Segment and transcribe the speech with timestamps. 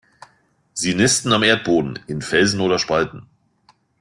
[0.73, 3.27] Sie nisten am Erdboden, in Felsen oder Spalten.